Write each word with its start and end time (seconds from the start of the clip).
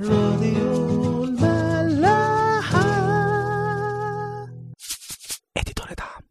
راديو 0.00 1.24
الملاحة. 1.24 2.80
اديتور 5.56 5.86
دعم 5.98 6.22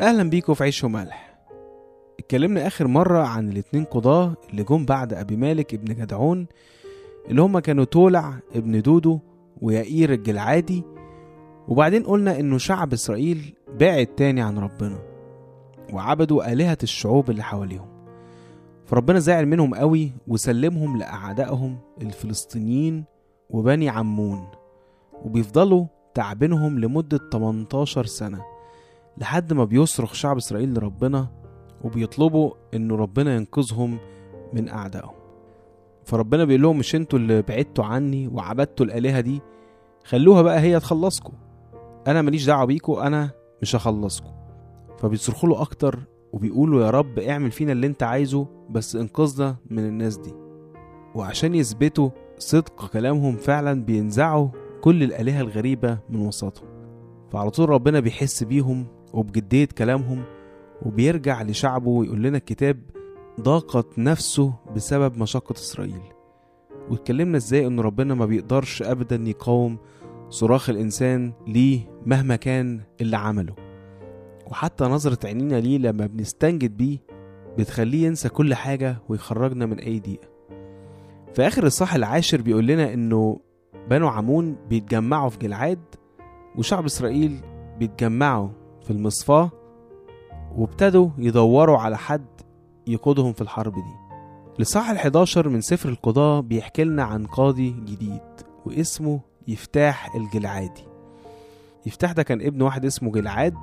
أهلا 0.00 0.30
بيكم 0.30 0.54
في 0.54 0.64
عيش 0.64 0.84
وملح. 0.84 1.38
اتكلمنا 2.18 2.66
آخر 2.66 2.86
مرة 2.86 3.22
عن 3.22 3.48
الاتنين 3.48 3.84
قضاة 3.84 4.34
اللي 4.50 4.62
جم 4.62 4.84
بعد 4.84 5.12
أبي 5.14 5.36
مالك 5.36 5.74
ابن 5.74 5.94
جدعون 5.94 6.46
اللي 7.30 7.42
هما 7.42 7.60
كانوا 7.60 7.84
تولع 7.84 8.34
ابن 8.54 8.82
دودو 8.82 9.18
ويائير 9.62 10.12
الجلعادي 10.12 10.82
وبعدين 11.68 12.02
قلنا 12.02 12.40
إنه 12.40 12.58
شعب 12.58 12.92
إسرائيل 12.92 13.54
بعد 13.80 14.06
تاني 14.06 14.40
عن 14.42 14.58
ربنا 14.58 14.98
وعبدوا 15.92 16.52
آلهة 16.52 16.78
الشعوب 16.82 17.30
اللي 17.30 17.42
حواليهم. 17.42 17.88
فربنا 18.86 19.18
زعل 19.18 19.46
منهم 19.46 19.74
قوي 19.74 20.12
وسلمهم 20.28 20.98
لأعدائهم 20.98 21.78
الفلسطينيين 22.02 23.04
وبني 23.50 23.88
عمون 23.88 24.46
وبيفضلوا 25.24 25.86
تعبينهم 26.14 26.78
لمدة 26.78 27.20
18 27.32 28.04
سنة 28.06 28.42
لحد 29.18 29.52
ما 29.52 29.64
بيصرخ 29.64 30.14
شعب 30.14 30.36
إسرائيل 30.36 30.74
لربنا 30.74 31.28
وبيطلبوا 31.84 32.50
إنه 32.74 32.96
ربنا 32.96 33.36
ينقذهم 33.36 33.98
من 34.52 34.68
أعدائهم. 34.68 35.14
فربنا 36.04 36.44
بيقول 36.44 36.62
لهم 36.62 36.78
مش 36.78 36.94
أنتوا 36.94 37.18
اللي 37.18 37.42
بعدتوا 37.42 37.84
عني 37.84 38.28
وعبدتوا 38.28 38.86
الآلهة 38.86 39.20
دي 39.20 39.40
خلوها 40.04 40.42
بقى 40.42 40.60
هي 40.60 40.80
تخلصكم. 40.80 41.32
أنا 42.06 42.22
ماليش 42.22 42.46
دعوة 42.46 42.64
بيكوا 42.64 43.06
أنا 43.06 43.30
مش 43.62 43.76
هخلصكم 43.76 44.30
فبيصرخوا 44.98 45.48
له 45.48 45.62
أكتر 45.62 45.98
وبيقولوا 46.32 46.84
يا 46.84 46.90
رب 46.90 47.18
اعمل 47.18 47.50
فينا 47.50 47.72
اللي 47.72 47.86
أنت 47.86 48.02
عايزه 48.02 48.46
بس 48.70 48.96
انقذنا 48.96 49.56
من 49.70 49.86
الناس 49.86 50.16
دي. 50.16 50.34
وعشان 51.14 51.54
يثبتوا 51.54 52.10
صدق 52.38 52.86
كلامهم 52.92 53.36
فعلا 53.36 53.84
بينزعوا 53.84 54.48
كل 54.80 55.02
الآلهة 55.02 55.40
الغريبة 55.40 55.98
من 56.10 56.26
وسطهم. 56.26 56.68
فعلى 57.30 57.50
طول 57.50 57.68
ربنا 57.68 58.00
بيحس 58.00 58.44
بيهم 58.44 58.86
وبجدية 59.12 59.68
كلامهم 59.78 60.22
وبيرجع 60.82 61.42
لشعبه 61.42 61.88
ويقول 61.88 62.22
لنا 62.22 62.36
الكتاب 62.38 62.78
ضاقت 63.40 63.98
نفسه 63.98 64.52
بسبب 64.76 65.18
مشقة 65.18 65.52
إسرائيل. 65.52 66.02
واتكلمنا 66.90 67.36
إزاي 67.36 67.66
إن 67.66 67.80
ربنا 67.80 68.14
ما 68.14 68.26
بيقدرش 68.26 68.82
ابدا 68.82 69.16
يقاوم 69.16 69.78
صراخ 70.30 70.70
الإنسان 70.70 71.32
ليه 71.46 71.80
مهما 72.06 72.36
كان 72.36 72.80
اللي 73.00 73.16
عمله. 73.16 73.54
وحتى 74.46 74.84
نظرة 74.84 75.26
عينينا 75.26 75.56
ليه 75.60 75.78
لما 75.78 76.06
بنستنجد 76.06 76.76
بيه 76.76 76.98
بتخليه 77.58 78.06
ينسى 78.06 78.28
كل 78.28 78.54
حاجة 78.54 78.96
ويخرجنا 79.08 79.66
من 79.66 79.78
أي 79.78 80.00
ضيقة 80.00 80.28
في 81.34 81.46
آخر 81.46 81.66
الصح 81.66 81.94
العاشر 81.94 82.40
بيقول 82.42 82.66
لنا 82.66 82.94
إنه 82.94 83.40
بنو 83.90 84.08
عمون 84.08 84.56
بيتجمعوا 84.68 85.28
في 85.30 85.38
جلعاد 85.38 85.80
وشعب 86.56 86.84
إسرائيل 86.84 87.40
بيتجمعوا 87.78 88.48
في 88.82 88.90
المصفاة 88.90 89.50
وابتدوا 90.56 91.08
يدوروا 91.18 91.78
على 91.78 91.98
حد 91.98 92.26
يقودهم 92.86 93.32
في 93.32 93.40
الحرب 93.40 93.74
دي. 93.74 93.94
الإصحاح 94.56 95.06
ال11 95.06 95.46
من 95.46 95.60
سفر 95.60 95.88
القضاء 95.88 96.40
بيحكي 96.40 96.84
لنا 96.84 97.02
عن 97.02 97.26
قاضي 97.26 97.70
جديد 97.70 98.20
واسمه 98.66 99.20
يفتاح 99.48 100.14
الجلعادي. 100.14 100.84
يفتاح 101.86 102.12
ده 102.12 102.22
كان 102.22 102.40
ابن 102.42 102.62
واحد 102.62 102.84
اسمه 102.84 103.12
جلعاد 103.12 103.54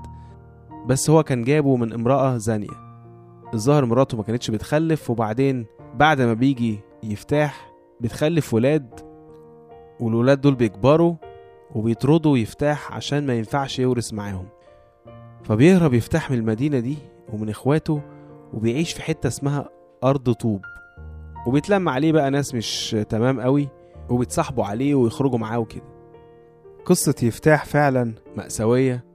بس 0.85 1.09
هو 1.09 1.23
كان 1.23 1.43
جابه 1.43 1.75
من 1.75 1.93
امرأة 1.93 2.37
زانية. 2.37 2.85
الظاهر 3.53 3.85
مراته 3.85 4.17
ما 4.17 4.23
كانتش 4.23 4.51
بتخلف 4.51 5.09
وبعدين 5.09 5.65
بعد 5.95 6.21
ما 6.21 6.33
بيجي 6.33 6.79
يفتاح 7.03 7.71
بتخلف 8.01 8.53
ولاد 8.53 8.99
والولاد 9.99 10.41
دول 10.41 10.55
بيكبروا 10.55 11.15
وبيطردوا 11.75 12.37
يفتاح 12.37 12.93
عشان 12.93 13.25
ما 13.27 13.33
ينفعش 13.33 13.79
يورث 13.79 14.13
معاهم. 14.13 14.45
فبيهرب 15.43 15.93
يفتاح 15.93 16.31
من 16.31 16.37
المدينة 16.37 16.79
دي 16.79 16.97
ومن 17.33 17.49
اخواته 17.49 18.01
وبيعيش 18.53 18.93
في 18.93 19.01
حتة 19.01 19.27
اسمها 19.27 19.69
أرض 20.03 20.31
طوب. 20.31 20.61
وبيتلم 21.47 21.89
عليه 21.89 22.11
بقى 22.11 22.31
ناس 22.31 22.55
مش 22.55 22.95
تمام 23.09 23.41
قوي. 23.41 23.69
وبيتصاحبوا 24.09 24.65
عليه 24.65 24.95
ويخرجوا 24.95 25.37
معاه 25.39 25.59
وكده. 25.59 25.83
قصة 26.85 27.15
يفتاح 27.23 27.65
فعلا 27.65 28.13
مأساوية 28.37 29.05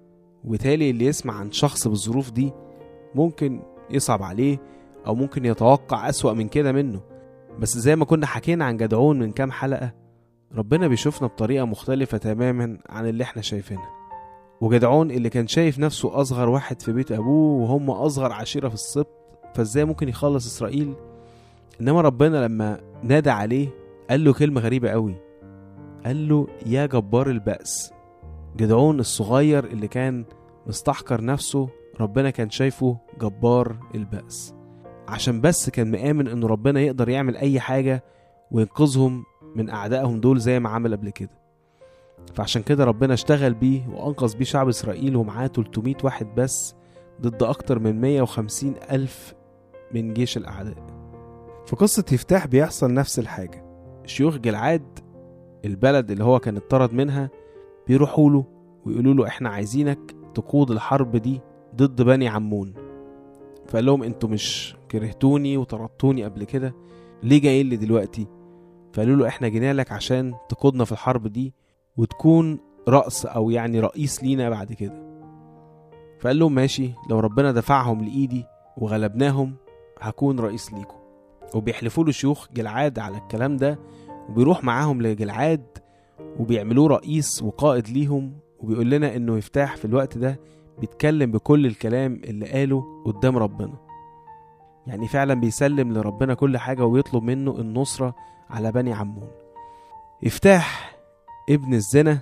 وبالتالي 0.44 0.90
اللي 0.90 1.04
يسمع 1.04 1.34
عن 1.34 1.52
شخص 1.52 1.88
بالظروف 1.88 2.30
دي 2.30 2.52
ممكن 3.14 3.62
يصعب 3.90 4.22
عليه 4.22 4.58
أو 5.06 5.14
ممكن 5.14 5.44
يتوقع 5.44 6.08
أسوأ 6.08 6.32
من 6.32 6.48
كده 6.48 6.72
منه. 6.72 7.00
بس 7.58 7.78
زي 7.78 7.96
ما 7.96 8.04
كنا 8.04 8.26
حكينا 8.26 8.64
عن 8.64 8.76
جدعون 8.76 9.18
من 9.18 9.32
كام 9.32 9.50
حلقة 9.52 9.92
ربنا 10.54 10.88
بيشوفنا 10.88 11.28
بطريقة 11.28 11.64
مختلفة 11.64 12.18
تماما 12.18 12.78
عن 12.88 13.08
اللي 13.08 13.24
إحنا 13.24 13.42
شايفينها. 13.42 13.90
وجدعون 14.60 15.10
اللي 15.10 15.30
كان 15.30 15.46
شايف 15.46 15.78
نفسه 15.78 16.20
أصغر 16.20 16.48
واحد 16.48 16.82
في 16.82 16.92
بيت 16.92 17.12
أبوه 17.12 17.62
وهم 17.62 17.90
أصغر 17.90 18.32
عشيرة 18.32 18.68
في 18.68 18.74
السبط 18.74 19.08
فإزاي 19.54 19.84
ممكن 19.84 20.08
يخلص 20.08 20.46
إسرائيل؟ 20.46 20.94
إنما 21.80 22.00
ربنا 22.00 22.44
لما 22.46 22.80
نادى 23.02 23.30
عليه 23.30 23.68
قال 24.10 24.24
له 24.24 24.32
كلمة 24.32 24.60
غريبة 24.60 24.90
قوي. 24.90 25.14
قال 26.04 26.28
له 26.28 26.46
يا 26.66 26.86
جبار 26.86 27.30
البأس 27.30 27.92
جدعون 28.56 29.00
الصغير 29.00 29.64
اللي 29.64 29.88
كان 29.88 30.24
مستحقر 30.66 31.24
نفسه 31.24 31.68
ربنا 32.00 32.30
كان 32.30 32.50
شايفه 32.50 32.96
جبار 33.20 33.76
البأس. 33.94 34.54
عشان 35.08 35.40
بس 35.40 35.70
كان 35.70 35.90
مآمن 35.90 36.28
إن 36.28 36.44
ربنا 36.44 36.80
يقدر 36.80 37.08
يعمل 37.08 37.36
أي 37.36 37.60
حاجة 37.60 38.04
وينقذهم 38.50 39.24
من 39.56 39.70
أعدائهم 39.70 40.20
دول 40.20 40.40
زي 40.40 40.60
ما 40.60 40.68
عمل 40.68 40.96
قبل 40.96 41.10
كده. 41.10 41.40
فعشان 42.34 42.62
كده 42.62 42.84
ربنا 42.84 43.14
اشتغل 43.14 43.54
بيه 43.54 43.88
وأنقذ 43.88 44.36
بيه 44.36 44.44
شعب 44.44 44.68
إسرائيل 44.68 45.16
ومعاه 45.16 45.46
300 45.46 45.94
واحد 46.04 46.26
بس 46.36 46.74
ضد 47.20 47.42
أكتر 47.42 47.78
من 47.78 48.00
150 48.00 48.74
ألف 48.90 49.34
من 49.94 50.14
جيش 50.14 50.36
الأعداء. 50.36 50.86
في 51.66 51.76
قصة 51.76 52.04
يفتاح 52.12 52.46
بيحصل 52.46 52.94
نفس 52.94 53.18
الحاجة. 53.18 53.69
شيوخ 54.06 54.36
جلعاد 54.36 54.98
البلد 55.64 56.10
اللي 56.10 56.24
هو 56.24 56.38
كان 56.38 56.56
اتطرد 56.56 56.92
منها 56.92 57.30
بيروحوا 57.86 58.30
له 58.30 58.44
ويقولوا 58.86 59.14
له 59.14 59.26
إحنا 59.26 59.48
عايزينك 59.48 60.14
تقود 60.34 60.70
الحرب 60.70 61.16
دي 61.16 61.40
ضد 61.76 62.02
بني 62.02 62.28
عمون. 62.28 62.74
فقال 63.68 63.84
لهم 63.86 64.02
أنتوا 64.02 64.28
مش 64.28 64.76
كرهتوني 64.90 65.56
وطردتوني 65.56 66.24
قبل 66.24 66.44
كده 66.44 66.74
ليه 67.22 67.40
جايين 67.40 67.68
لي 67.68 67.76
دلوقتي؟ 67.76 68.26
فقالوا 68.92 69.16
له 69.16 69.28
إحنا 69.28 69.48
جينا 69.48 69.72
لك 69.72 69.92
عشان 69.92 70.34
تقودنا 70.48 70.84
في 70.84 70.92
الحرب 70.92 71.26
دي 71.26 71.54
وتكون 71.96 72.58
رأس 72.88 73.26
أو 73.26 73.50
يعني 73.50 73.80
رئيس 73.80 74.22
لينا 74.24 74.50
بعد 74.50 74.72
كده. 74.72 75.10
فقال 76.20 76.38
لهم 76.38 76.54
ماشي 76.54 76.90
لو 77.10 77.20
ربنا 77.20 77.52
دفعهم 77.52 78.04
لإيدي 78.04 78.44
وغلبناهم 78.76 79.54
هكون 80.00 80.40
رئيس 80.40 80.72
ليكم. 80.72 80.99
وبيحلفوا 81.54 82.04
له 82.04 82.12
شيوخ 82.12 82.48
جلعاد 82.52 82.98
على 82.98 83.16
الكلام 83.18 83.56
ده 83.56 83.78
وبيروح 84.28 84.64
معاهم 84.64 85.02
لجلعاد 85.02 85.66
وبيعملوه 86.38 86.88
رئيس 86.88 87.42
وقائد 87.42 87.88
ليهم 87.88 88.32
وبيقول 88.60 88.90
لنا 88.90 89.16
إنه 89.16 89.36
يفتاح 89.38 89.76
في 89.76 89.84
الوقت 89.84 90.18
ده 90.18 90.40
بيتكلم 90.80 91.30
بكل 91.30 91.66
الكلام 91.66 92.20
اللي 92.24 92.46
قاله 92.46 93.02
قدام 93.04 93.36
ربنا. 93.38 93.74
يعني 94.86 95.08
فعلا 95.08 95.34
بيسلم 95.34 95.92
لربنا 95.92 96.34
كل 96.34 96.58
حاجة 96.58 96.84
ويطلب 96.84 97.22
منه 97.22 97.50
النصرة 97.58 98.14
على 98.50 98.72
بني 98.72 98.92
عمون. 98.92 99.28
يفتاح 100.22 100.96
ابن 101.50 101.74
الزنا 101.74 102.18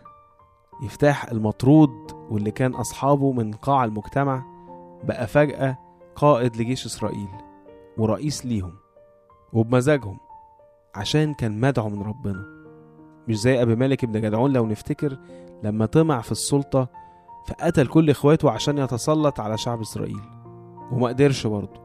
يفتاح 0.83 1.31
المطرود 1.31 1.91
واللي 2.31 2.51
كان 2.51 2.75
أصحابه 2.75 3.33
من 3.33 3.53
قاع 3.53 3.85
المجتمع 3.85 4.43
بقى 5.05 5.27
فجأة 5.27 5.79
قائد 6.17 6.57
لجيش 6.57 6.87
إسرائيل 6.87 7.29
ورئيس 7.99 8.47
ليهم. 8.47 8.73
وبمزاجهم 9.53 10.19
عشان 10.95 11.35
كان 11.35 11.61
مدعو 11.61 11.89
من 11.89 12.03
ربنا. 12.03 12.45
مش 13.29 13.41
زي 13.41 13.63
أبي 13.63 13.77
مالك 13.77 14.05
ابن 14.05 14.21
جدعون 14.21 14.53
لو 14.53 14.67
نفتكر 14.67 15.19
لما 15.63 15.87
طمع 15.87 16.21
في 16.21 16.33
السلطة 16.33 16.89
فقتل 17.49 17.87
كل 17.87 18.11
إخواته 18.11 18.51
عشان 18.51 18.79
يتسلط 18.79 19.41
على 19.41 19.59
شعب 19.59 19.81
إسرائيل. 19.81 20.21
وما 20.93 21.09
قدرش 21.09 21.47
برضه. 21.47 21.81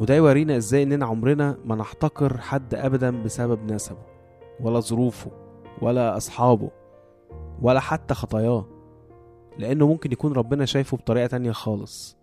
وده 0.00 0.14
يورينا 0.14 0.56
إزاي 0.56 0.82
إننا 0.82 1.06
عمرنا 1.06 1.58
ما 1.64 1.76
نحتقر 1.76 2.38
حد 2.40 2.74
ابدا 2.74 3.22
بسبب 3.22 3.72
نسبه 3.72 3.98
ولا 4.60 4.80
ظروفه 4.80 5.30
ولا 5.82 6.16
أصحابه 6.16 6.70
ولا 7.62 7.80
حتى 7.80 8.14
خطاياه. 8.14 8.66
لأنه 9.58 9.86
ممكن 9.86 10.12
يكون 10.12 10.32
ربنا 10.32 10.64
شايفه 10.64 10.96
بطريقة 10.96 11.26
تانية 11.26 11.52
خالص. 11.52 12.16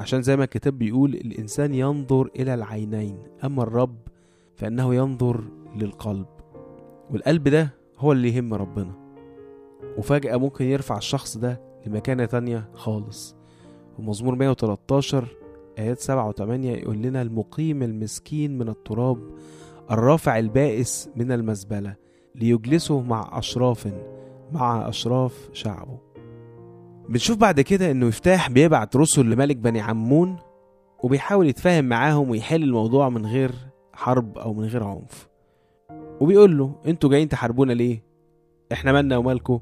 عشان 0.00 0.22
زي 0.22 0.36
ما 0.36 0.44
الكتاب 0.44 0.78
بيقول 0.78 1.14
الإنسان 1.14 1.74
ينظر 1.74 2.30
إلى 2.36 2.54
العينين 2.54 3.18
أما 3.44 3.62
الرب 3.62 3.96
فإنه 4.56 4.94
ينظر 4.94 5.44
للقلب. 5.76 6.26
والقلب 7.10 7.48
ده 7.48 7.74
هو 7.98 8.12
اللي 8.12 8.34
يهم 8.36 8.54
ربنا. 8.54 8.92
وفجأة 9.98 10.36
ممكن 10.36 10.64
يرفع 10.64 10.96
الشخص 10.98 11.36
ده 11.36 11.60
لمكانة 11.86 12.24
تانية 12.24 12.68
خالص. 12.74 13.36
ومزمور 13.98 14.34
113 14.34 15.24
آيات 15.78 15.98
7 15.98 16.32
و8 16.32 16.40
يقول 16.50 16.96
لنا 16.96 17.22
المقيم 17.22 17.82
المسكين 17.82 18.58
من 18.58 18.68
التراب 18.68 19.18
الرافع 19.90 20.38
البائس 20.38 21.10
من 21.16 21.32
المزبلة 21.32 21.94
ليجلسه 22.34 23.00
مع 23.00 23.38
أشراف 23.38 23.88
مع 24.52 24.88
أشراف 24.88 25.48
شعبه. 25.52 25.98
بنشوف 27.08 27.36
بعد 27.36 27.60
كده 27.60 27.90
إنه 27.90 28.06
يفتاح 28.06 28.50
بيبعت 28.50 28.96
رسل 28.96 29.30
لملك 29.30 29.56
بني 29.56 29.80
عمون 29.80 30.36
وبيحاول 31.02 31.46
يتفاهم 31.48 31.84
معاهم 31.84 32.30
ويحل 32.30 32.62
الموضوع 32.62 33.08
من 33.08 33.26
غير 33.26 33.52
حرب 33.92 34.38
أو 34.38 34.54
من 34.54 34.64
غير 34.64 34.84
عنف. 34.84 35.28
وبيقول 36.20 36.58
له 36.58 36.72
أنتوا 36.86 37.10
جايين 37.10 37.28
تحاربونا 37.28 37.72
ليه؟ 37.72 38.02
إحنا 38.72 38.92
مالنا 38.92 39.16
ومالكوا. 39.16 39.58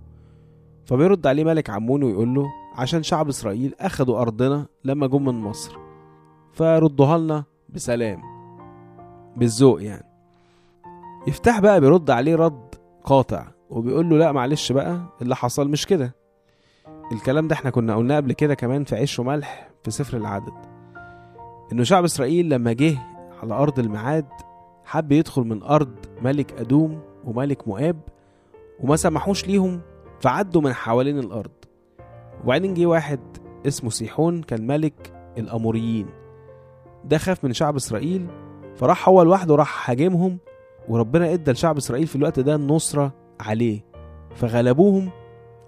فبيرد 0.84 1.26
عليه 1.26 1.44
ملك 1.44 1.70
عمون 1.70 2.02
ويقول 2.02 2.34
له 2.34 2.46
عشان 2.76 3.02
شعب 3.02 3.28
إسرائيل 3.28 3.74
أخدوا 3.80 4.20
أرضنا 4.20 4.66
لما 4.84 5.06
جم 5.06 5.24
من 5.24 5.34
مصر. 5.40 5.78
فردوها 6.52 7.18
لنا 7.18 7.44
بسلام 7.68 8.22
بالذوق 9.36 9.82
يعني. 9.82 10.04
يفتح 11.26 11.60
بقى 11.60 11.80
بيرد 11.80 12.10
عليه 12.10 12.36
رد 12.36 12.74
قاطع 13.04 13.46
وبيقول 13.70 14.08
له 14.10 14.16
لا 14.18 14.32
معلش 14.32 14.72
بقى 14.72 15.00
اللي 15.22 15.36
حصل 15.36 15.68
مش 15.68 15.86
كده. 15.86 16.14
الكلام 17.12 17.48
ده 17.48 17.54
إحنا 17.54 17.70
كنا 17.70 17.96
قلناه 17.96 18.16
قبل 18.16 18.32
كده 18.32 18.54
كمان 18.54 18.84
في 18.84 18.96
عيش 18.96 19.18
وملح 19.18 19.70
في 19.84 19.90
سفر 19.90 20.16
العدد. 20.16 20.52
إنه 21.72 21.82
شعب 21.82 22.04
إسرائيل 22.04 22.48
لما 22.48 22.72
جه 22.72 22.98
على 23.42 23.54
أرض 23.54 23.78
الميعاد 23.78 24.26
حب 24.84 25.12
يدخل 25.12 25.42
من 25.42 25.62
أرض 25.62 25.94
ملك 26.22 26.52
أدوم 26.60 27.00
وملك 27.24 27.68
مؤاب 27.68 28.00
وما 28.80 28.96
سمحوش 28.96 29.46
ليهم 29.46 29.80
فعدوا 30.20 30.62
من 30.62 30.72
حوالين 30.72 31.18
الأرض. 31.18 31.50
وبعدين 32.44 32.74
جه 32.74 32.86
واحد 32.86 33.20
اسمه 33.66 33.90
سيحون 33.90 34.42
كان 34.42 34.66
ملك 34.66 35.12
الأموريين. 35.38 36.06
ده 37.04 37.18
خاف 37.18 37.44
من 37.44 37.52
شعب 37.52 37.76
إسرائيل 37.76 38.26
فراح 38.76 39.08
هو 39.08 39.22
لوحده 39.22 39.54
راح 39.54 39.90
هاجمهم 39.90 40.38
وربنا 40.88 41.32
إدى 41.32 41.52
لشعب 41.52 41.76
إسرائيل 41.76 42.06
في 42.06 42.16
الوقت 42.16 42.40
ده 42.40 42.54
النصرة 42.54 43.12
عليه. 43.40 43.84
فغلبوهم 44.34 45.10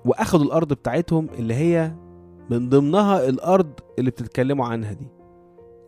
وأخدوا 0.05 0.45
الأرض 0.45 0.73
بتاعتهم 0.73 1.27
اللي 1.39 1.55
هي 1.55 1.93
من 2.51 2.69
ضمنها 2.69 3.29
الأرض 3.29 3.71
اللي 3.99 4.11
بتتكلموا 4.11 4.67
عنها 4.67 4.93
دي. 4.93 5.09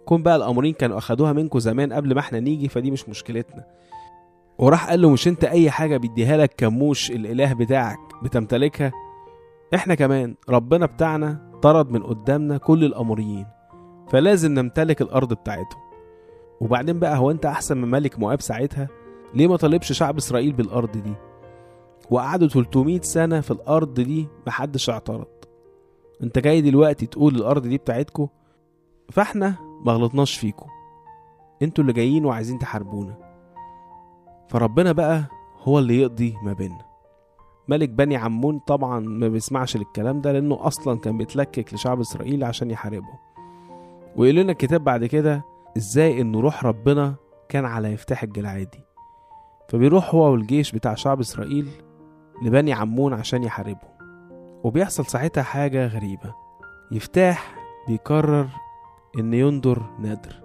كون 0.05 0.23
بقى 0.23 0.37
الامورين 0.37 0.73
كانوا 0.75 0.99
أخدوها 0.99 1.33
منكم 1.33 1.59
زمان 1.59 1.93
قبل 1.93 2.15
ما 2.15 2.21
إحنا 2.21 2.41
نيجي 2.41 2.69
فدي 2.69 2.91
مش 2.91 3.09
مشكلتنا. 3.09 3.65
وراح 4.59 4.91
قال 4.91 5.03
له 5.03 5.11
مش 5.11 5.29
أنت 5.29 5.45
أي 5.45 5.71
حاجة 5.71 5.97
بيديها 5.97 6.37
لك 6.37 6.55
كموش 6.57 7.11
الإله 7.11 7.53
بتاعك 7.53 7.99
بتمتلكها؟ 8.23 8.93
إحنا 9.75 9.95
كمان 9.95 10.35
ربنا 10.49 10.87
بتاعنا 10.87 11.51
طرد 11.63 11.91
من 11.91 12.03
قدامنا 12.03 12.59
كل 12.59 12.85
الاموريين 12.85 13.47
فلازم 14.11 14.53
نمتلك 14.55 15.03
الأرض 15.03 15.33
بتاعتهم. 15.33 15.83
وبعدين 16.61 16.99
بقى 16.99 17.17
هو 17.19 17.31
أنت 17.31 17.47
أحسن 17.47 17.77
من 17.79 17.91
ملك 17.91 18.19
مؤاب 18.19 18.41
ساعتها؟ 18.41 18.89
ليه 19.35 19.47
ما 19.47 19.57
طالبش 19.57 19.93
شعب 19.93 20.17
إسرائيل 20.17 20.53
بالأرض 20.53 20.91
دي؟ 20.93 21.13
وقعدوا 22.13 22.49
300 22.49 23.01
سنة 23.01 23.41
في 23.41 23.51
الأرض 23.51 23.95
دي 23.95 24.29
محدش 24.47 24.91
اعترض. 24.91 25.27
انت 26.23 26.39
جاي 26.39 26.61
دلوقتي 26.61 27.07
تقول 27.07 27.35
الأرض 27.37 27.63
دي 27.63 27.79
بتاعتكم 27.79 28.29
فاحنا 29.11 29.55
ما 29.85 29.93
غلطناش 29.93 30.37
فيكم 30.39 30.67
أنتوا 31.63 31.83
اللي 31.85 31.93
جايين 31.93 32.25
وعايزين 32.25 32.59
تحاربونا. 32.59 33.15
فربنا 34.49 34.93
بقى 34.93 35.25
هو 35.63 35.79
اللي 35.79 36.01
يقضي 36.01 36.35
ما 36.45 36.53
بيننا. 36.53 36.85
ملك 37.69 37.89
بني 37.89 38.17
عمون 38.17 38.59
طبعا 38.59 39.01
ما 39.01 39.29
بيسمعش 39.29 39.77
للكلام 39.77 40.21
ده 40.21 40.33
لأنه 40.33 40.67
أصلا 40.67 40.99
كان 40.99 41.19
بيتلكك 41.19 41.75
لشعب 41.75 42.01
إسرائيل 42.01 42.45
عشان 42.45 42.71
يحاربه 42.71 43.19
ويقول 44.17 44.37
لنا 44.37 44.53
الكتاب 44.53 44.85
بعد 44.85 45.05
كده 45.05 45.45
إزاي 45.77 46.21
إن 46.21 46.37
روح 46.37 46.65
ربنا 46.65 47.15
كان 47.49 47.65
على 47.65 47.93
يفتح 47.93 48.23
الجلعادي 48.23 48.81
فبيروح 49.69 50.15
هو 50.15 50.33
والجيش 50.33 50.73
بتاع 50.73 50.95
شعب 50.95 51.21
إسرائيل 51.21 51.69
لبني 52.43 52.73
عمون 52.73 53.13
عشان 53.13 53.43
يحاربه. 53.45 53.93
وبيحصل 54.65 55.07
ساعتها 55.07 55.43
حاجة 55.43 55.87
غريبة. 55.87 56.35
يفتاح 56.93 57.55
بيقرر 57.89 58.49
إن 59.19 59.35
يندر 59.35 59.83
ندر 60.01 60.43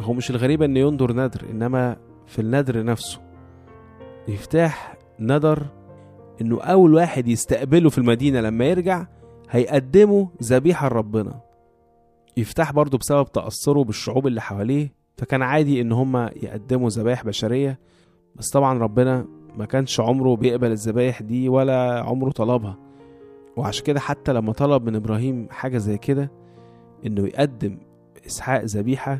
هو 0.00 0.12
مش 0.12 0.30
الغريبة 0.30 0.64
إن 0.64 0.76
يندر 0.76 1.12
ندر 1.12 1.46
إنما 1.50 1.96
في 2.26 2.38
الندر 2.38 2.84
نفسه. 2.84 3.20
يفتاح 4.28 4.96
ندر 5.20 5.66
إنه 6.40 6.60
أول 6.60 6.94
واحد 6.94 7.28
يستقبله 7.28 7.90
في 7.90 7.98
المدينة 7.98 8.40
لما 8.40 8.64
يرجع 8.64 9.06
هيقدمه 9.50 10.28
ذبيحة 10.42 10.88
لربنا. 10.88 11.40
يفتح 12.36 12.72
برضه 12.72 12.98
بسبب 12.98 13.32
تأثره 13.32 13.84
بالشعوب 13.84 14.26
اللي 14.26 14.40
حواليه 14.40 14.92
فكان 15.16 15.42
عادي 15.42 15.80
إن 15.80 15.92
هما 15.92 16.30
يقدموا 16.36 16.88
ذبايح 16.88 17.24
بشرية. 17.24 17.78
بس 18.34 18.50
طبعا 18.50 18.78
ربنا 18.78 19.26
ما 19.56 19.64
كانش 19.64 20.00
عمره 20.00 20.36
بيقبل 20.36 20.70
الذبايح 20.70 21.22
دي 21.22 21.48
ولا 21.48 22.00
عمره 22.00 22.30
طلبها. 22.30 22.78
وعشان 23.56 23.84
كده 23.84 24.00
حتى 24.00 24.32
لما 24.32 24.52
طلب 24.52 24.84
من 24.86 24.96
إبراهيم 24.96 25.48
حاجة 25.50 25.78
زي 25.78 25.98
كده 25.98 26.30
إنه 27.06 27.26
يقدم 27.26 27.78
إسحاق 28.26 28.64
ذبيحة 28.64 29.18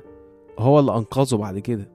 هو 0.59 0.79
اللي 0.81 0.97
أنقذه 0.97 1.37
بعد 1.37 1.59
كده. 1.59 1.89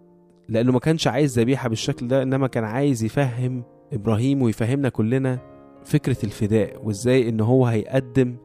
لأنه 0.50 0.72
ما 0.72 0.80
كانش 0.80 1.08
عايز 1.08 1.40
ذبيحة 1.40 1.70
بالشكل 1.70 2.08
ده 2.08 2.24
إنما 2.24 2.48
كان 2.48 2.64
عايز 2.64 3.04
يفهم 3.04 3.64
إبراهيم 3.94 4.42
ويفهمنا 4.42 4.90
كلنا 4.90 5.40
فكرة 5.86 6.18
الفداء 6.26 6.86
وإزاي 6.86 7.30
إن 7.30 7.40
هو 7.40 7.66
هيقدم 7.66 8.36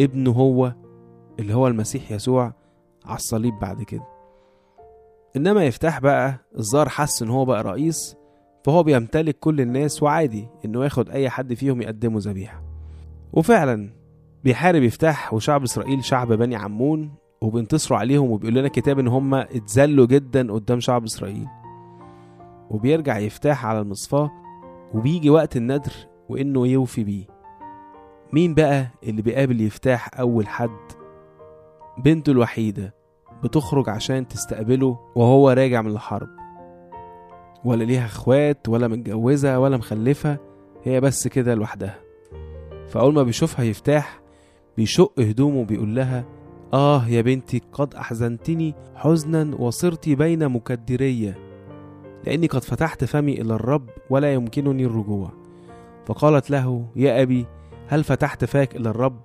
ابنه 0.00 0.30
هو 0.30 0.72
اللي 1.38 1.54
هو 1.54 1.66
المسيح 1.66 2.12
يسوع 2.12 2.52
على 3.06 3.16
الصليب 3.16 3.54
بعد 3.60 3.82
كده. 3.82 4.04
إنما 5.36 5.64
يفتح 5.64 6.00
بقى 6.00 6.38
الظاهر 6.58 6.88
حس 6.88 7.22
إن 7.22 7.30
هو 7.30 7.44
بقى 7.44 7.62
رئيس 7.62 8.16
فهو 8.64 8.82
بيمتلك 8.82 9.38
كل 9.38 9.60
الناس 9.60 10.02
وعادي 10.02 10.48
إنه 10.64 10.84
ياخد 10.84 11.10
أي 11.10 11.30
حد 11.30 11.54
فيهم 11.54 11.82
يقدمه 11.82 12.18
ذبيحة. 12.18 12.62
وفعلا 13.32 13.90
بيحارب 14.44 14.82
يفتح 14.82 15.34
وشعب 15.34 15.62
إسرائيل 15.62 16.04
شعب 16.04 16.32
بني 16.32 16.56
عمون 16.56 17.14
وبينتصروا 17.40 17.98
عليهم 17.98 18.30
وبيقول 18.30 18.54
لنا 18.54 18.66
الكتاب 18.66 18.98
إن 18.98 19.08
هم 19.08 19.34
اتذلوا 19.34 20.06
جدا 20.06 20.52
قدام 20.52 20.80
شعب 20.80 21.04
إسرائيل. 21.04 21.46
وبيرجع 22.70 23.18
يفتح 23.18 23.66
على 23.66 23.80
المصفاه 23.80 24.30
وبيجي 24.94 25.30
وقت 25.30 25.56
الندر 25.56 25.92
وإنه 26.28 26.66
يوفي 26.66 27.04
بيه. 27.04 27.26
مين 28.32 28.54
بقى 28.54 28.86
اللي 29.02 29.22
بيقابل 29.22 29.60
يفتح 29.60 30.10
أول 30.20 30.46
حد؟ 30.48 30.92
بنته 32.04 32.30
الوحيدة 32.30 32.94
بتخرج 33.44 33.88
عشان 33.88 34.28
تستقبله 34.28 34.98
وهو 35.16 35.50
راجع 35.50 35.82
من 35.82 35.90
الحرب. 35.90 36.28
ولا 37.64 37.84
ليها 37.84 38.06
اخوات 38.06 38.68
ولا 38.68 38.88
متجوزة 38.88 39.58
ولا 39.58 39.76
مخلفة 39.76 40.38
هي 40.84 41.00
بس 41.00 41.28
كده 41.28 41.54
لوحدها. 41.54 41.98
فأول 42.88 43.14
ما 43.14 43.22
بيشوفها 43.22 43.64
يفتح 43.64 44.20
بيشق 44.76 45.20
هدومه 45.20 45.60
وبيقول 45.60 45.96
لها 45.96 46.24
آه 46.74 47.08
يا 47.08 47.20
بنتي 47.20 47.62
قد 47.72 47.94
أحزنتني 47.94 48.74
حزنا 48.94 49.56
وصرت 49.58 50.08
بين 50.08 50.48
مكدرية 50.48 51.38
لأني 52.26 52.46
قد 52.46 52.64
فتحت 52.64 53.04
فمي 53.04 53.40
إلى 53.40 53.54
الرب 53.54 53.90
ولا 54.10 54.32
يمكنني 54.32 54.84
الرجوع. 54.84 55.30
فقالت 56.06 56.50
له 56.50 56.86
يا 56.96 57.22
أبي 57.22 57.46
هل 57.88 58.04
فتحت 58.04 58.44
فاك 58.44 58.76
إلى 58.76 58.88
الرب؟ 58.90 59.20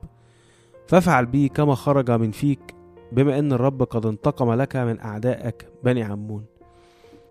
فافعل 0.87 1.25
بي 1.25 1.49
كما 1.49 1.75
خرج 1.75 2.11
من 2.11 2.31
فيك 2.31 2.75
بما 3.11 3.39
أن 3.39 3.51
الرب 3.51 3.83
قد 3.83 4.05
انتقم 4.05 4.53
لك 4.53 4.75
من 4.75 4.99
أعدائك 4.99 5.67
بني 5.83 6.03
عمون. 6.03 6.45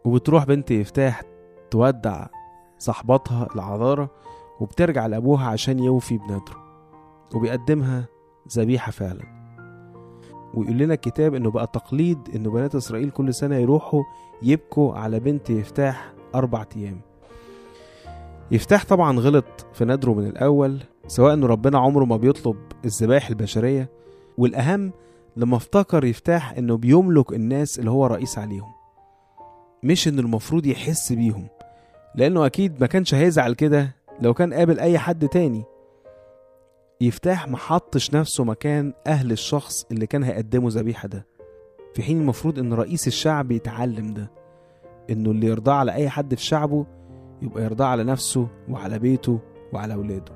وبتروح 0.06 0.44
بنت 0.44 0.70
يفتاح 0.70 1.22
تودع 1.70 2.26
صاحبتها 2.78 3.48
العذارة 3.54 4.10
وبترجع 4.60 5.06
لأبوها 5.06 5.46
عشان 5.46 5.78
يوفي 5.78 6.18
بنذره 6.18 6.66
وبيقدمها 7.34 8.04
ذبيحة 8.52 8.92
فعلا. 8.92 9.36
ويقول 10.54 10.78
لنا 10.78 10.94
الكتاب 10.94 11.34
إنه 11.34 11.50
بقى 11.50 11.66
تقليد 11.66 12.18
إنه 12.34 12.50
بنات 12.50 12.74
إسرائيل 12.74 13.10
كل 13.10 13.34
سنة 13.34 13.56
يروحوا 13.56 14.02
يبكوا 14.42 14.94
على 14.94 15.20
بنت 15.20 15.50
يفتاح 15.50 16.12
أربع 16.34 16.64
أيام. 16.76 17.00
يفتاح 18.50 18.84
طبعا 18.84 19.18
غلط 19.20 19.66
في 19.72 19.84
نذره 19.84 20.12
من 20.14 20.26
الأول 20.26 20.82
سواء 21.06 21.34
إنه 21.34 21.46
ربنا 21.46 21.78
عمره 21.78 22.04
ما 22.04 22.16
بيطلب 22.16 22.56
الذبائح 22.84 23.28
البشرية. 23.28 23.90
والأهم 24.38 24.92
لما 25.36 25.56
افتكر 25.56 26.04
يفتح 26.04 26.52
إنه 26.58 26.76
بيملك 26.76 27.32
الناس 27.32 27.78
اللي 27.78 27.90
هو 27.90 28.06
رئيس 28.06 28.38
عليهم. 28.38 28.75
مش 29.82 30.08
إنه 30.08 30.22
المفروض 30.22 30.66
يحس 30.66 31.12
بيهم 31.12 31.46
لأنه 32.14 32.46
أكيد 32.46 32.80
ما 32.80 32.86
كانش 32.86 33.14
هيزعل 33.14 33.52
كده 33.54 33.94
لو 34.20 34.34
كان 34.34 34.54
قابل 34.54 34.80
أي 34.80 34.98
حد 34.98 35.28
تاني. 35.28 35.64
يفتح 37.00 37.48
محطش 37.48 38.14
نفسه 38.14 38.44
مكان 38.44 38.92
أهل 39.06 39.32
الشخص 39.32 39.86
اللي 39.90 40.06
كان 40.06 40.22
هيقدمه 40.24 40.68
ذبيحة 40.70 41.08
ده 41.08 41.26
في 41.94 42.02
حين 42.02 42.20
المفروض 42.20 42.58
إن 42.58 42.72
رئيس 42.72 43.06
الشعب 43.06 43.52
يتعلم 43.52 44.14
ده 44.14 44.30
إنه 45.10 45.30
اللي 45.30 45.46
يرضاه 45.46 45.74
على 45.74 45.92
أي 45.92 46.08
حد 46.08 46.34
في 46.34 46.42
شعبه 46.44 46.86
يبقى 47.42 47.64
يرضاه 47.64 47.86
على 47.86 48.04
نفسه 48.04 48.48
وعلى 48.68 48.98
بيته 48.98 49.40
وعلى 49.72 49.94
أولاده. 49.94 50.32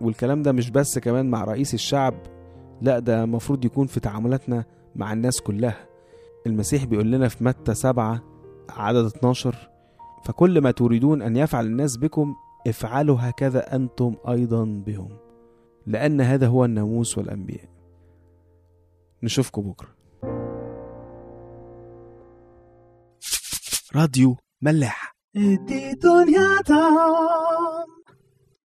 والكلام 0.00 0.42
ده 0.42 0.52
مش 0.52 0.70
بس 0.70 0.98
كمان 0.98 1.30
مع 1.30 1.44
رئيس 1.44 1.74
الشعب 1.74 2.14
لا 2.82 2.98
ده 2.98 3.24
المفروض 3.24 3.64
يكون 3.64 3.86
في 3.86 4.00
تعاملاتنا 4.00 4.64
مع 4.96 5.12
الناس 5.12 5.40
كلها. 5.40 5.76
المسيح 6.46 6.84
بيقول 6.84 7.10
لنا 7.12 7.28
في 7.28 7.44
متى 7.44 7.74
سبعة 7.74 8.22
عدد 8.70 9.04
12 9.04 9.70
فكل 10.24 10.60
ما 10.60 10.70
تريدون 10.70 11.22
أن 11.22 11.36
يفعل 11.36 11.66
الناس 11.66 11.96
بكم 11.96 12.34
افعلوا 12.66 13.16
هكذا 13.20 13.76
أنتم 13.76 14.16
أيضا 14.28 14.64
بهم 14.64 15.08
لأن 15.86 16.20
هذا 16.20 16.46
هو 16.46 16.64
الناموس 16.64 17.18
والأنبياء. 17.18 17.68
نشوفكم 19.22 19.62
بكرة. 19.62 19.88
راديو 23.94 24.36
ملاح. 24.62 25.14